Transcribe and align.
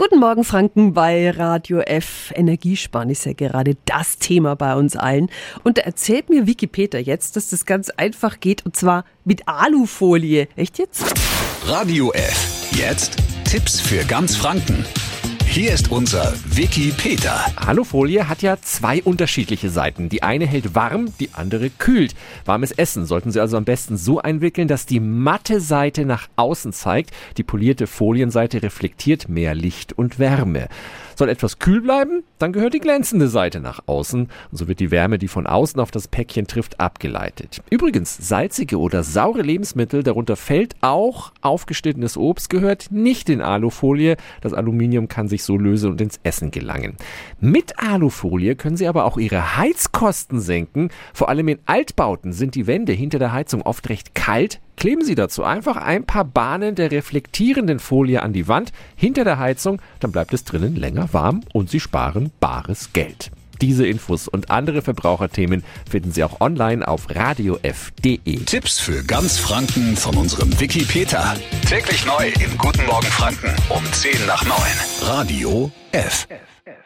Guten 0.00 0.18
Morgen, 0.18 0.44
Franken, 0.44 0.94
bei 0.94 1.30
Radio 1.30 1.80
F. 1.80 2.32
Energiesparen 2.34 3.10
ist 3.10 3.26
ja 3.26 3.34
gerade 3.34 3.76
das 3.84 4.16
Thema 4.16 4.56
bei 4.56 4.74
uns 4.74 4.96
allen. 4.96 5.28
Und 5.62 5.76
da 5.76 5.82
erzählt 5.82 6.30
mir 6.30 6.46
Wikipedia 6.46 6.98
jetzt, 6.98 7.36
dass 7.36 7.50
das 7.50 7.66
ganz 7.66 7.90
einfach 7.90 8.40
geht, 8.40 8.64
und 8.64 8.74
zwar 8.74 9.04
mit 9.26 9.46
Alufolie. 9.46 10.48
Echt 10.56 10.78
jetzt? 10.78 11.04
Radio 11.66 12.12
F. 12.12 12.70
Jetzt 12.72 13.18
Tipps 13.44 13.78
für 13.78 14.02
ganz 14.06 14.36
Franken. 14.36 14.86
Hier 15.52 15.72
ist 15.72 15.90
unser 15.90 16.32
Wiki 16.46 16.92
Peter. 16.96 17.44
Alufolie 17.56 18.28
hat 18.28 18.40
ja 18.40 18.56
zwei 18.62 19.02
unterschiedliche 19.02 19.68
Seiten. 19.68 20.08
Die 20.08 20.22
eine 20.22 20.46
hält 20.46 20.76
warm, 20.76 21.12
die 21.18 21.30
andere 21.32 21.70
kühlt. 21.70 22.14
Warmes 22.44 22.70
Essen 22.70 23.04
sollten 23.04 23.32
Sie 23.32 23.40
also 23.40 23.56
am 23.56 23.64
besten 23.64 23.96
so 23.96 24.20
einwickeln, 24.20 24.68
dass 24.68 24.86
die 24.86 25.00
matte 25.00 25.60
Seite 25.60 26.04
nach 26.04 26.28
außen 26.36 26.72
zeigt. 26.72 27.10
Die 27.36 27.42
polierte 27.42 27.88
Folienseite 27.88 28.62
reflektiert 28.62 29.28
mehr 29.28 29.56
Licht 29.56 29.92
und 29.92 30.20
Wärme. 30.20 30.68
Soll 31.20 31.28
etwas 31.28 31.58
kühl 31.58 31.82
bleiben, 31.82 32.24
dann 32.38 32.50
gehört 32.50 32.72
die 32.72 32.78
glänzende 32.78 33.28
Seite 33.28 33.60
nach 33.60 33.80
außen 33.84 34.22
und 34.22 34.56
so 34.56 34.68
wird 34.68 34.80
die 34.80 34.90
Wärme, 34.90 35.18
die 35.18 35.28
von 35.28 35.46
außen 35.46 35.78
auf 35.78 35.90
das 35.90 36.08
Päckchen 36.08 36.46
trifft, 36.46 36.80
abgeleitet. 36.80 37.60
Übrigens, 37.68 38.16
salzige 38.26 38.78
oder 38.78 39.02
saure 39.02 39.42
Lebensmittel, 39.42 40.02
darunter 40.02 40.36
fällt 40.36 40.76
auch 40.80 41.32
aufgeschnittenes 41.42 42.16
Obst, 42.16 42.48
gehört 42.48 42.90
nicht 42.90 43.28
in 43.28 43.42
Alufolie. 43.42 44.16
Das 44.40 44.54
Aluminium 44.54 45.08
kann 45.08 45.28
sich 45.28 45.44
so 45.44 45.58
lösen 45.58 45.90
und 45.90 46.00
ins 46.00 46.20
Essen 46.22 46.52
gelangen. 46.52 46.96
Mit 47.38 47.78
Alufolie 47.78 48.56
können 48.56 48.78
Sie 48.78 48.88
aber 48.88 49.04
auch 49.04 49.18
Ihre 49.18 49.58
Heizkosten 49.58 50.40
senken. 50.40 50.88
Vor 51.12 51.28
allem 51.28 51.48
in 51.48 51.58
Altbauten 51.66 52.32
sind 52.32 52.54
die 52.54 52.66
Wände 52.66 52.94
hinter 52.94 53.18
der 53.18 53.34
Heizung 53.34 53.60
oft 53.60 53.90
recht 53.90 54.14
kalt, 54.14 54.58
Kleben 54.80 55.04
Sie 55.04 55.14
dazu 55.14 55.44
einfach 55.44 55.76
ein 55.76 56.04
paar 56.04 56.24
Bahnen 56.24 56.74
der 56.74 56.90
reflektierenden 56.90 57.80
Folie 57.80 58.22
an 58.22 58.32
die 58.32 58.48
Wand 58.48 58.72
hinter 58.96 59.24
der 59.24 59.38
Heizung, 59.38 59.82
dann 60.00 60.10
bleibt 60.10 60.32
es 60.32 60.44
drinnen 60.44 60.74
länger 60.74 61.12
warm 61.12 61.42
und 61.52 61.68
Sie 61.68 61.80
sparen 61.80 62.30
bares 62.40 62.94
Geld. 62.94 63.30
Diese 63.60 63.86
Infos 63.86 64.26
und 64.26 64.50
andere 64.50 64.80
Verbraucherthemen 64.80 65.64
finden 65.88 66.12
Sie 66.12 66.24
auch 66.24 66.40
online 66.40 66.88
auf 66.88 67.14
radiof.de. 67.14 68.38
Tipps 68.46 68.78
für 68.78 69.04
ganz 69.04 69.38
Franken 69.38 69.98
von 69.98 70.16
unserem 70.16 70.58
Wiki 70.58 70.84
Peter. 70.84 71.36
Täglich 71.68 72.06
neu 72.06 72.28
im 72.42 72.56
Guten 72.56 72.86
Morgen 72.86 73.06
Franken 73.08 73.54
um 73.68 73.84
10 73.92 74.26
nach 74.26 74.42
9. 74.46 74.56
Radio 75.02 75.70
F. 75.92 76.26
F, 76.30 76.38
F. 76.64 76.79